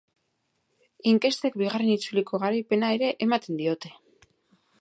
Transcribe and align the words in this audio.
Inkestek 1.11 1.59
bigarren 1.63 1.93
itzuliko 1.97 2.41
garaipena 2.47 2.93
ere 2.99 3.13
ematen 3.27 3.63
diote. 3.63 3.93